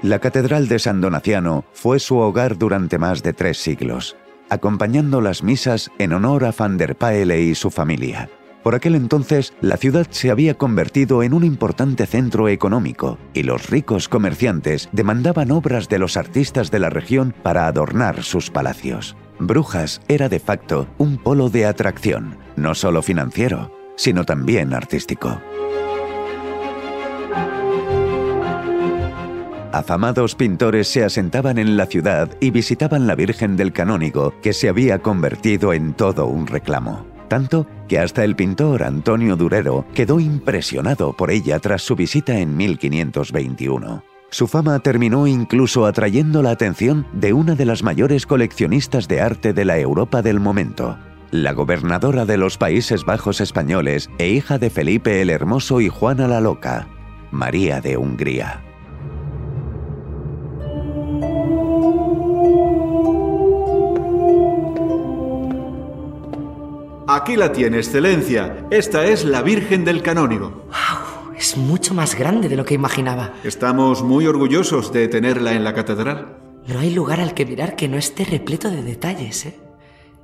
La 0.01 0.19
Catedral 0.19 0.69
de 0.69 0.79
San 0.79 1.01
Donaciano 1.01 1.65
fue 1.73 1.99
su 1.99 2.17
hogar 2.19 2.57
durante 2.57 2.97
más 2.97 3.21
de 3.21 3.33
tres 3.33 3.57
siglos, 3.57 4.15
acompañando 4.49 5.19
las 5.19 5.43
misas 5.43 5.91
en 5.97 6.13
honor 6.13 6.45
a 6.45 6.53
Van 6.57 6.77
der 6.77 6.95
Paele 6.95 7.41
y 7.41 7.53
su 7.53 7.69
familia. 7.69 8.29
Por 8.63 8.75
aquel 8.75 8.95
entonces, 8.95 9.53
la 9.59 9.75
ciudad 9.75 10.07
se 10.09 10.31
había 10.31 10.53
convertido 10.53 11.21
en 11.21 11.33
un 11.33 11.43
importante 11.43 12.05
centro 12.05 12.47
económico 12.47 13.17
y 13.33 13.43
los 13.43 13.69
ricos 13.69 14.07
comerciantes 14.07 14.87
demandaban 14.93 15.51
obras 15.51 15.89
de 15.89 15.99
los 15.99 16.15
artistas 16.15 16.71
de 16.71 16.79
la 16.79 16.89
región 16.89 17.33
para 17.43 17.67
adornar 17.67 18.23
sus 18.23 18.49
palacios. 18.49 19.17
Brujas 19.37 19.99
era 20.07 20.29
de 20.29 20.39
facto 20.39 20.87
un 20.97 21.17
polo 21.17 21.49
de 21.49 21.65
atracción, 21.65 22.37
no 22.55 22.73
solo 22.73 23.01
financiero, 23.01 23.73
sino 23.97 24.23
también 24.23 24.73
artístico. 24.73 25.41
Afamados 29.79 30.35
pintores 30.35 30.89
se 30.89 31.05
asentaban 31.05 31.57
en 31.57 31.77
la 31.77 31.85
ciudad 31.85 32.29
y 32.41 32.51
visitaban 32.51 33.07
la 33.07 33.15
Virgen 33.15 33.55
del 33.55 33.71
Canónigo, 33.71 34.33
que 34.41 34.51
se 34.51 34.67
había 34.67 34.99
convertido 34.99 35.71
en 35.71 35.93
todo 35.93 36.25
un 36.25 36.47
reclamo. 36.47 37.05
Tanto 37.29 37.65
que 37.87 37.97
hasta 37.97 38.25
el 38.25 38.35
pintor 38.35 38.83
Antonio 38.83 39.37
Durero 39.37 39.85
quedó 39.93 40.19
impresionado 40.19 41.13
por 41.13 41.31
ella 41.31 41.59
tras 41.59 41.81
su 41.81 41.95
visita 41.95 42.39
en 42.39 42.57
1521. 42.57 44.03
Su 44.31 44.47
fama 44.47 44.79
terminó 44.79 45.27
incluso 45.27 45.85
atrayendo 45.85 46.43
la 46.43 46.51
atención 46.51 47.07
de 47.13 47.31
una 47.31 47.55
de 47.55 47.63
las 47.63 47.81
mayores 47.81 48.25
coleccionistas 48.25 49.07
de 49.07 49.21
arte 49.21 49.53
de 49.53 49.63
la 49.63 49.79
Europa 49.79 50.21
del 50.21 50.41
momento, 50.41 50.97
la 51.31 51.53
gobernadora 51.53 52.25
de 52.25 52.35
los 52.35 52.57
Países 52.57 53.05
Bajos 53.05 53.39
españoles 53.39 54.09
e 54.17 54.27
hija 54.27 54.57
de 54.57 54.71
Felipe 54.71 55.21
el 55.21 55.29
Hermoso 55.29 55.79
y 55.79 55.87
Juana 55.87 56.27
la 56.27 56.41
Loca, 56.41 56.89
María 57.31 57.79
de 57.79 57.95
Hungría. 57.95 58.65
Aquí 67.19 67.35
la 67.35 67.51
tiene, 67.51 67.79
excelencia. 67.79 68.65
Esta 68.71 69.05
es 69.05 69.25
la 69.25 69.41
Virgen 69.41 69.83
del 69.83 70.01
Canónigo. 70.01 70.63
¡Wow! 70.67 71.33
Es 71.37 71.57
mucho 71.57 71.93
más 71.93 72.17
grande 72.17 72.47
de 72.47 72.55
lo 72.55 72.63
que 72.63 72.75
imaginaba. 72.75 73.33
Estamos 73.43 74.03
muy 74.03 74.25
orgullosos 74.25 74.93
de 74.93 75.09
tenerla 75.09 75.51
en 75.51 75.65
la 75.65 75.73
catedral. 75.73 76.37
No 76.65 76.79
hay 76.79 76.91
lugar 76.91 77.19
al 77.19 77.33
que 77.33 77.45
mirar 77.45 77.75
que 77.75 77.89
no 77.89 77.97
esté 77.97 78.23
repleto 78.23 78.71
de 78.71 78.83
detalles, 78.83 79.47
¿eh? 79.47 79.59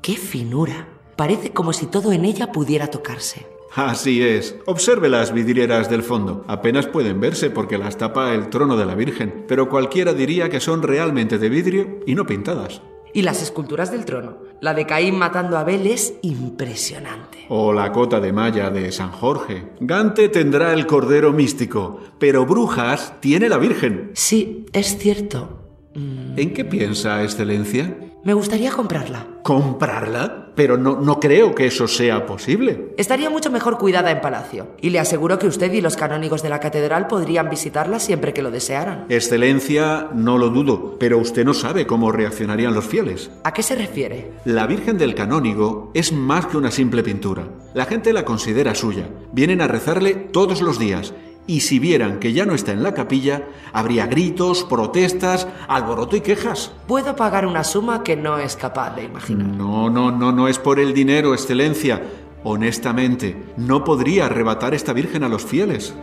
¡Qué 0.02 0.14
finura! 0.16 0.88
Parece 1.18 1.52
como 1.52 1.74
si 1.74 1.88
todo 1.88 2.14
en 2.14 2.24
ella 2.24 2.54
pudiera 2.54 2.88
tocarse. 2.88 3.46
Así 3.76 4.24
es. 4.24 4.56
Observe 4.66 5.10
las 5.10 5.34
vidrieras 5.34 5.90
del 5.90 6.02
fondo. 6.02 6.46
Apenas 6.48 6.88
pueden 6.88 7.20
verse 7.20 7.50
porque 7.50 7.78
las 7.78 7.98
tapa 7.98 8.34
el 8.34 8.50
trono 8.50 8.78
de 8.78 8.86
la 8.86 8.96
Virgen, 8.96 9.44
pero 9.50 9.68
cualquiera 9.68 10.14
diría 10.14 10.48
que 10.48 10.62
son 10.62 10.82
realmente 10.82 11.40
de 11.40 11.50
vidrio 11.50 12.00
y 12.06 12.16
no 12.16 12.26
pintadas. 12.26 12.82
Y 13.16 13.22
las 13.22 13.42
esculturas 13.42 13.94
del 13.94 14.04
trono. 14.04 14.40
La 14.60 14.74
de 14.74 14.86
Caín 14.86 15.18
matando 15.18 15.56
a 15.56 15.62
Abel 15.62 15.88
es 15.88 16.16
impresionante. 16.22 17.46
O 17.48 17.72
la 17.72 17.94
cota 17.94 18.20
de 18.20 18.34
malla 18.34 18.70
de 18.70 18.92
San 18.92 19.10
Jorge. 19.10 19.70
Gante 19.80 20.28
tendrá 20.28 20.74
el 20.74 20.86
cordero 20.86 21.32
místico, 21.32 22.02
pero 22.20 22.46
Brujas 22.46 23.14
tiene 23.22 23.48
la 23.48 23.58
Virgen. 23.58 24.12
Sí, 24.16 24.66
es 24.74 24.98
cierto. 24.98 25.62
¿En 25.96 26.54
qué 26.54 26.66
piensa, 26.66 27.24
Excelencia? 27.24 27.98
Me 28.26 28.34
gustaría 28.34 28.72
comprarla. 28.72 29.28
¿Comprarla? 29.44 30.48
Pero 30.56 30.78
no, 30.78 31.00
no 31.00 31.20
creo 31.20 31.54
que 31.54 31.68
eso 31.68 31.88
sea 31.88 32.26
posible. 32.26 32.96
Estaría 32.98 33.30
mucho 33.30 33.52
mejor 33.52 33.78
cuidada 33.78 34.10
en 34.10 34.20
palacio. 34.20 34.70
Y 34.82 34.90
le 34.90 34.98
aseguro 34.98 35.38
que 35.38 35.46
usted 35.46 35.72
y 35.72 35.80
los 35.80 35.96
canónigos 35.96 36.42
de 36.42 36.50
la 36.50 36.60
catedral 36.60 37.06
podrían 37.06 37.52
visitarla 37.52 38.00
siempre 38.00 38.34
que 38.34 38.42
lo 38.42 38.50
desearan. 38.50 39.06
Excelencia, 39.10 40.10
no 40.16 40.40
lo 40.40 40.50
dudo, 40.50 40.98
pero 41.00 41.20
usted 41.20 41.46
no 41.46 41.54
sabe 41.54 41.86
cómo 41.86 42.12
reaccionarían 42.12 42.74
los 42.74 42.86
fieles. 42.86 43.30
¿A 43.44 43.54
qué 43.54 43.62
se 43.62 43.76
refiere? 43.76 44.32
La 44.44 44.66
Virgen 44.66 44.98
del 44.98 45.14
Canónigo 45.14 45.92
es 45.94 46.12
más 46.12 46.48
que 46.48 46.58
una 46.58 46.72
simple 46.72 47.04
pintura. 47.04 47.44
La 47.76 47.86
gente 47.86 48.12
la 48.12 48.26
considera 48.26 48.74
suya. 48.74 49.08
Vienen 49.34 49.62
a 49.62 49.68
rezarle 49.68 50.16
todos 50.16 50.64
los 50.64 50.80
días 50.80 51.14
y 51.48 51.62
si 51.62 51.80
vieran 51.80 52.20
que 52.20 52.34
ya 52.34 52.46
no 52.46 52.56
está 52.56 52.72
en 52.72 52.84
la 52.84 52.94
capilla, 52.94 53.44
habría 53.72 54.08
gritos, 54.08 54.64
protestas, 54.64 55.48
alboroto 55.68 56.16
y 56.16 56.22
quejas. 56.22 56.72
Puedo 56.88 57.16
pagar 57.16 57.46
una 57.46 57.64
suma 57.64 58.04
que 58.04 58.16
no 58.16 58.40
es 58.40 58.56
capaz 58.56 58.96
de 58.96 59.04
imaginar. 59.04 59.48
No, 59.48 59.90
no, 59.90 60.12
no, 60.12 60.32
no 60.32 60.48
es 60.48 60.58
por 60.58 60.80
el 60.80 60.94
dinero, 60.94 61.34
excelencia. 61.34 62.02
Honestamente, 62.44 63.36
no 63.58 63.84
podría 63.84 64.26
arrebatar 64.26 64.74
esta 64.74 64.94
Virgen 64.94 65.24
a 65.24 65.30
los 65.30 65.44
fieles. 65.44 65.94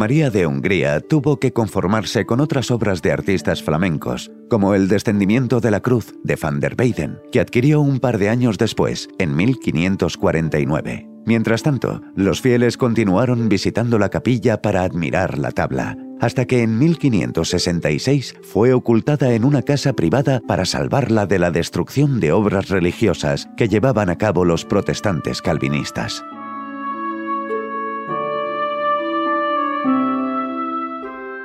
María 0.00 0.30
de 0.30 0.46
Hungría 0.46 1.00
tuvo 1.00 1.38
que 1.38 1.52
conformarse 1.52 2.24
con 2.24 2.40
otras 2.40 2.70
obras 2.70 3.02
de 3.02 3.12
artistas 3.12 3.62
flamencos, 3.62 4.30
como 4.48 4.74
El 4.74 4.88
descendimiento 4.88 5.60
de 5.60 5.70
la 5.70 5.80
cruz 5.80 6.14
de 6.24 6.36
van 6.36 6.58
der 6.58 6.74
Weyden, 6.78 7.18
que 7.30 7.38
adquirió 7.38 7.82
un 7.82 8.00
par 8.00 8.16
de 8.16 8.30
años 8.30 8.56
después, 8.56 9.10
en 9.18 9.36
1549. 9.36 11.06
Mientras 11.26 11.62
tanto, 11.62 12.00
los 12.16 12.40
fieles 12.40 12.78
continuaron 12.78 13.50
visitando 13.50 13.98
la 13.98 14.08
capilla 14.08 14.62
para 14.62 14.84
admirar 14.84 15.36
la 15.36 15.50
tabla, 15.50 15.98
hasta 16.18 16.46
que 16.46 16.62
en 16.62 16.78
1566 16.78 18.36
fue 18.40 18.72
ocultada 18.72 19.34
en 19.34 19.44
una 19.44 19.60
casa 19.60 19.92
privada 19.92 20.40
para 20.48 20.64
salvarla 20.64 21.26
de 21.26 21.38
la 21.38 21.50
destrucción 21.50 22.20
de 22.20 22.32
obras 22.32 22.70
religiosas 22.70 23.50
que 23.54 23.68
llevaban 23.68 24.08
a 24.08 24.16
cabo 24.16 24.46
los 24.46 24.64
protestantes 24.64 25.42
calvinistas. 25.42 26.24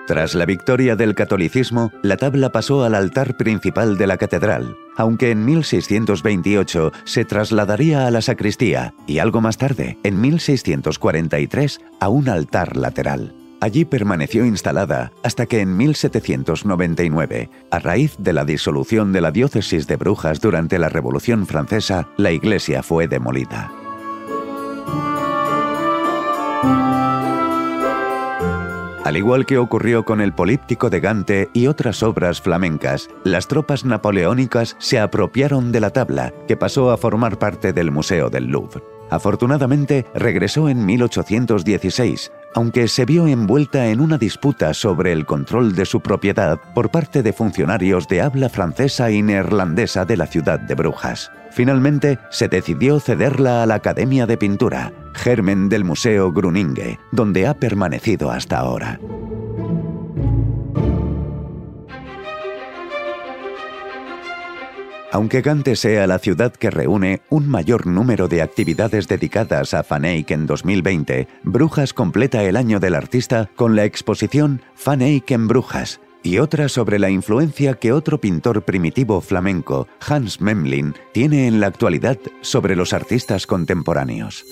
Tras 0.07 0.35
la 0.35 0.45
victoria 0.45 0.95
del 0.95 1.15
catolicismo, 1.15 1.91
la 2.03 2.17
tabla 2.17 2.51
pasó 2.51 2.83
al 2.83 2.93
altar 2.93 3.37
principal 3.37 3.97
de 3.97 4.05
la 4.05 4.17
catedral, 4.17 4.77
aunque 4.97 5.31
en 5.31 5.43
1628 5.43 6.91
se 7.05 7.25
trasladaría 7.25 8.05
a 8.05 8.11
la 8.11 8.21
sacristía 8.21 8.93
y 9.07 9.17
algo 9.17 9.41
más 9.41 9.57
tarde, 9.57 9.97
en 10.03 10.21
1643, 10.21 11.81
a 11.99 12.09
un 12.09 12.29
altar 12.29 12.77
lateral. 12.77 13.33
Allí 13.61 13.83
permaneció 13.83 14.45
instalada 14.45 15.11
hasta 15.23 15.47
que 15.47 15.61
en 15.61 15.75
1799, 15.75 17.49
a 17.71 17.79
raíz 17.79 18.15
de 18.19 18.33
la 18.33 18.45
disolución 18.45 19.11
de 19.11 19.21
la 19.21 19.31
diócesis 19.31 19.87
de 19.87 19.95
Brujas 19.95 20.39
durante 20.39 20.77
la 20.77 20.89
Revolución 20.89 21.47
Francesa, 21.47 22.09
la 22.17 22.31
iglesia 22.31 22.83
fue 22.83 23.07
demolida. 23.07 23.71
Al 29.05 29.17
igual 29.17 29.45
que 29.45 29.59
ocurrió 29.59 30.03
con 30.03 30.19
el 30.19 30.33
Políptico 30.33 30.89
de 30.89 30.99
Gante 30.99 31.49
y 31.53 31.67
otras 31.67 32.01
obras 32.01 32.41
flamencas, 32.41 33.07
las 33.23 33.47
tropas 33.47 33.85
napoleónicas 33.85 34.75
se 34.79 34.99
apropiaron 34.99 35.71
de 35.71 35.79
la 35.79 35.91
tabla, 35.91 36.33
que 36.47 36.57
pasó 36.57 36.89
a 36.89 36.97
formar 36.97 37.37
parte 37.37 37.71
del 37.71 37.91
Museo 37.91 38.31
del 38.31 38.47
Louvre. 38.47 38.81
Afortunadamente, 39.11 40.07
regresó 40.15 40.69
en 40.69 40.83
1816, 40.87 42.31
aunque 42.55 42.87
se 42.87 43.05
vio 43.05 43.27
envuelta 43.27 43.89
en 43.89 44.01
una 44.01 44.17
disputa 44.17 44.73
sobre 44.73 45.11
el 45.11 45.27
control 45.27 45.75
de 45.75 45.85
su 45.85 46.01
propiedad 46.01 46.59
por 46.73 46.89
parte 46.89 47.21
de 47.21 47.31
funcionarios 47.31 48.07
de 48.07 48.21
habla 48.21 48.49
francesa 48.49 49.11
y 49.11 49.21
neerlandesa 49.21 50.05
de 50.05 50.17
la 50.17 50.25
ciudad 50.25 50.59
de 50.59 50.73
Brujas. 50.73 51.31
Finalmente, 51.51 52.17
se 52.31 52.47
decidió 52.47 52.99
cederla 52.99 53.61
a 53.61 53.65
la 53.67 53.75
Academia 53.75 54.25
de 54.25 54.37
Pintura, 54.37 54.91
germen 55.15 55.69
del 55.69 55.83
Museo 55.83 56.31
Gruninge, 56.31 56.99
donde 57.11 57.47
ha 57.47 57.55
permanecido 57.55 58.29
hasta 58.29 58.59
ahora. 58.59 58.99
Aunque 65.11 65.41
Gante 65.41 65.77
sea 65.77 66.07
la 66.07 66.19
ciudad 66.19 66.51
que 66.51 66.69
reúne 66.69 67.21
un 67.29 67.47
mayor 67.47 67.87
número 67.87 68.27
de 68.27 68.41
actividades 68.41 69.07
dedicadas 69.07 69.73
a 69.73 69.85
Van 69.89 70.03
Eyck 70.03 70.31
en 70.31 70.45
2020, 70.45 71.29
Brujas 71.43 71.93
completa 71.93 72.43
el 72.43 72.57
año 72.57 72.81
del 72.81 72.95
artista 72.95 73.49
con 73.55 73.77
la 73.77 73.85
exposición 73.85 74.61
Van 74.85 75.01
Eyck 75.01 75.31
en 75.31 75.47
Brujas 75.47 76.01
y 76.25 76.39
otra 76.39 76.69
sobre 76.69 76.99
la 76.99 77.09
influencia 77.09 77.75
que 77.75 77.91
otro 77.91 78.19
pintor 78.19 78.63
primitivo 78.63 79.21
flamenco, 79.21 79.87
Hans 80.05 80.41
Memling, 80.41 80.95
tiene 81.13 81.47
en 81.47 81.59
la 81.59 81.67
actualidad 81.67 82.17
sobre 82.41 82.75
los 82.75 82.93
artistas 82.93 83.45
contemporáneos. 83.45 84.45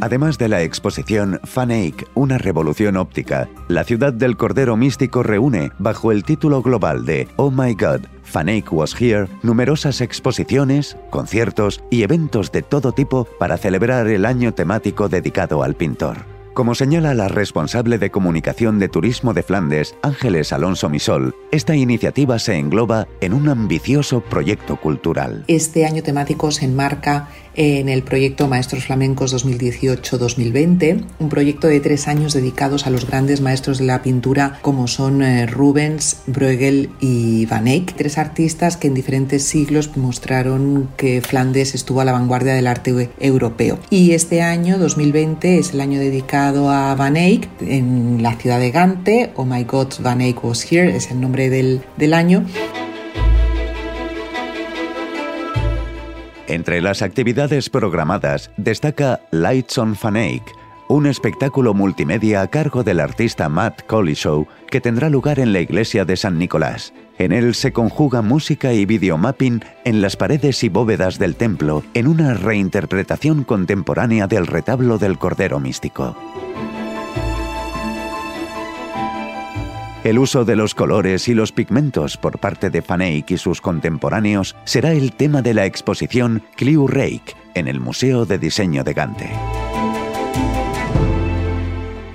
Además 0.00 0.36
de 0.36 0.48
la 0.48 0.62
exposición 0.62 1.40
Eyck, 1.70 2.08
una 2.14 2.36
revolución 2.36 2.96
óptica, 2.96 3.48
la 3.68 3.84
ciudad 3.84 4.12
del 4.12 4.36
Cordero 4.36 4.76
Místico 4.76 5.22
reúne, 5.22 5.70
bajo 5.78 6.10
el 6.10 6.24
título 6.24 6.60
global 6.60 7.04
de 7.04 7.28
Oh 7.36 7.52
My 7.52 7.74
God, 7.74 8.00
Eyck 8.48 8.72
Was 8.72 9.00
Here, 9.00 9.28
numerosas 9.42 10.00
exposiciones, 10.00 10.96
conciertos 11.10 11.84
y 11.88 12.02
eventos 12.02 12.50
de 12.50 12.62
todo 12.62 12.90
tipo 12.90 13.26
para 13.38 13.58
celebrar 13.58 14.08
el 14.08 14.24
año 14.24 14.52
temático 14.54 15.08
dedicado 15.08 15.62
al 15.62 15.76
pintor. 15.76 16.41
Como 16.54 16.74
señala 16.74 17.14
la 17.14 17.28
responsable 17.28 17.96
de 17.96 18.10
comunicación 18.10 18.78
de 18.78 18.90
Turismo 18.90 19.32
de 19.32 19.42
Flandes, 19.42 19.94
Ángeles 20.02 20.52
Alonso 20.52 20.90
Misol, 20.90 21.34
esta 21.50 21.74
iniciativa 21.74 22.38
se 22.38 22.56
engloba 22.58 23.08
en 23.22 23.32
un 23.32 23.48
ambicioso 23.48 24.20
proyecto 24.20 24.76
cultural. 24.76 25.44
Este 25.48 25.86
año 25.86 26.02
temático 26.02 26.50
se 26.50 26.66
enmarca 26.66 27.30
en 27.54 27.88
el 27.88 28.02
proyecto 28.02 28.48
Maestros 28.48 28.84
Flamencos 28.84 29.34
2018-2020, 29.34 31.04
un 31.18 31.28
proyecto 31.28 31.66
de 31.68 31.80
tres 31.80 32.08
años 32.08 32.32
dedicados 32.32 32.86
a 32.86 32.90
los 32.90 33.06
grandes 33.06 33.40
maestros 33.40 33.78
de 33.78 33.86
la 33.86 34.02
pintura 34.02 34.58
como 34.62 34.88
son 34.88 35.22
eh, 35.22 35.46
Rubens, 35.46 36.22
Bruegel 36.26 36.90
y 37.00 37.46
Van 37.46 37.68
Eyck, 37.68 37.94
tres 37.94 38.18
artistas 38.18 38.76
que 38.76 38.88
en 38.88 38.94
diferentes 38.94 39.44
siglos 39.44 39.96
mostraron 39.96 40.88
que 40.96 41.20
Flandes 41.20 41.74
estuvo 41.74 42.00
a 42.00 42.04
la 42.04 42.12
vanguardia 42.12 42.54
del 42.54 42.66
arte 42.66 43.10
europeo. 43.20 43.78
Y 43.90 44.12
este 44.12 44.42
año, 44.42 44.78
2020, 44.78 45.58
es 45.58 45.72
el 45.72 45.80
año 45.80 45.98
dedicado 45.98 46.70
a 46.70 46.94
Van 46.94 47.16
Eyck 47.16 47.48
en 47.60 48.22
la 48.22 48.34
ciudad 48.36 48.58
de 48.58 48.70
Gante, 48.70 49.30
Oh 49.36 49.44
My 49.44 49.64
God, 49.64 49.88
Van 50.00 50.20
Eyck 50.20 50.42
was 50.44 50.70
here, 50.70 50.94
es 50.94 51.10
el 51.10 51.20
nombre 51.20 51.50
del, 51.50 51.82
del 51.96 52.14
año. 52.14 52.44
Entre 56.52 56.82
las 56.82 57.00
actividades 57.00 57.70
programadas 57.70 58.50
destaca 58.58 59.20
Lights 59.30 59.78
on 59.78 59.96
Eyck, 60.14 60.44
un 60.86 61.06
espectáculo 61.06 61.72
multimedia 61.72 62.42
a 62.42 62.48
cargo 62.48 62.84
del 62.84 63.00
artista 63.00 63.48
Matt 63.48 63.90
Show 63.90 64.46
que 64.70 64.82
tendrá 64.82 65.08
lugar 65.08 65.40
en 65.40 65.54
la 65.54 65.60
iglesia 65.60 66.04
de 66.04 66.14
San 66.18 66.36
Nicolás. 66.36 66.92
En 67.16 67.32
él 67.32 67.54
se 67.54 67.72
conjuga 67.72 68.20
música 68.20 68.74
y 68.74 68.84
videomapping 68.84 69.64
en 69.86 70.02
las 70.02 70.16
paredes 70.16 70.62
y 70.62 70.68
bóvedas 70.68 71.18
del 71.18 71.36
templo 71.36 71.84
en 71.94 72.06
una 72.06 72.34
reinterpretación 72.34 73.44
contemporánea 73.44 74.26
del 74.26 74.46
retablo 74.46 74.98
del 74.98 75.16
Cordero 75.16 75.58
Místico. 75.58 76.14
El 80.04 80.18
uso 80.18 80.44
de 80.44 80.56
los 80.56 80.74
colores 80.74 81.28
y 81.28 81.34
los 81.34 81.52
pigmentos 81.52 82.16
por 82.16 82.40
parte 82.40 82.70
de 82.70 82.80
Van 82.80 83.02
Eyck 83.02 83.30
y 83.30 83.38
sus 83.38 83.60
contemporáneos 83.60 84.56
será 84.64 84.92
el 84.92 85.12
tema 85.12 85.42
de 85.42 85.54
la 85.54 85.64
exposición 85.64 86.42
Clio 86.56 86.88
Rake 86.88 87.36
en 87.54 87.68
el 87.68 87.78
Museo 87.78 88.26
de 88.26 88.38
Diseño 88.38 88.82
de 88.82 88.94
Gante. 88.94 89.30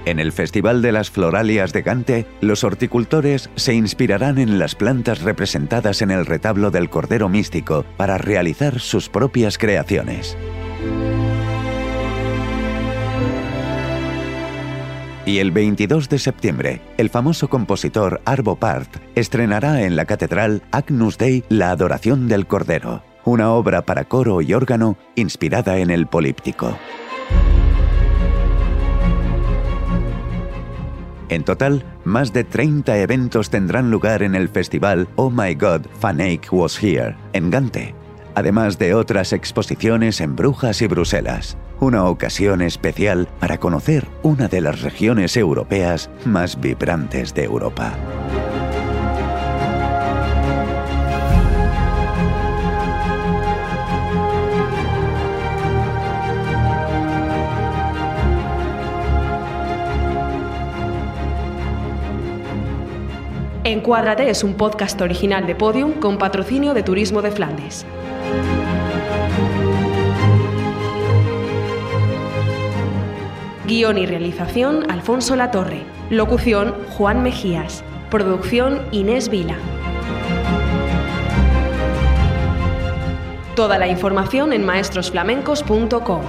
En 0.04 0.20
el 0.20 0.34
Festival 0.34 0.82
de 0.82 0.92
las 0.92 1.10
Floralias 1.12 1.72
de 1.72 1.82
Gante, 1.82 2.26
los 2.42 2.66
horticultores 2.66 3.50
se 3.56 3.74
inspirarán 3.74 4.38
en 4.38 4.60
las 4.60 4.76
plantas 4.76 5.22
representadas 5.22 6.02
en 6.02 6.12
el 6.12 6.26
retablo 6.26 6.72
del 6.72 6.90
Cordero 6.90 7.30
Místico 7.30 7.86
para 7.96 8.18
realizar 8.18 8.82
sus 8.82 9.08
propias 9.08 9.58
creaciones. 9.58 10.38
Y 15.28 15.40
el 15.40 15.52
22 15.52 16.08
de 16.08 16.20
septiembre, 16.20 16.82
el 16.96 17.10
famoso 17.10 17.50
compositor 17.50 18.22
Arvo 18.24 18.56
Part 18.56 18.96
estrenará 19.14 19.82
en 19.82 19.98
la 19.98 20.06
catedral 20.06 20.64
Agnus 20.72 21.18
Dei 21.18 21.44
la 21.50 21.72
Adoración 21.72 22.30
del 22.30 22.48
Cordero, 22.48 23.04
una 23.26 23.52
obra 23.52 23.86
para 23.86 24.06
coro 24.06 24.42
y 24.42 24.54
órgano 24.54 24.98
inspirada 25.16 25.80
en 25.80 25.90
el 25.90 26.08
políptico. 26.08 26.78
En 31.28 31.44
total, 31.44 31.84
más 32.06 32.32
de 32.32 32.46
30 32.46 32.98
eventos 33.00 33.50
tendrán 33.50 33.92
lugar 33.92 34.24
en 34.24 34.34
el 34.34 34.48
festival 34.48 35.10
Oh 35.18 35.30
My 35.30 35.56
God, 35.56 35.88
Fanake 36.00 36.48
Was 36.52 36.82
Here, 36.82 37.18
en 37.34 37.50
Gante, 37.50 37.94
además 38.38 38.78
de 38.78 38.94
otras 38.94 39.34
exposiciones 39.34 40.22
en 40.22 40.36
Brujas 40.36 40.84
y 40.84 40.88
Bruselas. 40.88 41.58
Una 41.80 42.06
ocasión 42.06 42.62
especial 42.62 43.28
para 43.40 43.58
conocer 43.58 44.08
una 44.22 44.48
de 44.48 44.62
las 44.62 44.84
regiones 44.84 45.36
europeas 45.36 46.12
más 46.24 46.62
vibrantes 46.62 47.34
de 47.34 47.46
Europa. 47.46 47.94
Encuádrate 63.64 64.30
es 64.30 64.44
un 64.44 64.54
podcast 64.54 65.02
original 65.02 65.48
de 65.48 65.56
Podium 65.56 65.94
con 65.94 66.20
patrocinio 66.20 66.76
de 66.76 66.84
Turismo 66.84 67.24
de 67.24 67.32
Flandes. 67.32 67.84
Guión 73.68 73.98
y 73.98 74.06
realización 74.06 74.90
Alfonso 74.90 75.36
Latorre. 75.36 75.84
Locución 76.10 76.74
Juan 76.98 77.22
Mejías. 77.22 77.84
Producción 78.10 78.82
Inés 78.92 79.28
Vila. 79.28 79.58
Toda 83.56 83.78
la 83.78 83.88
información 83.88 84.54
en 84.54 84.66
maestrosflamencos.com. 84.66 86.22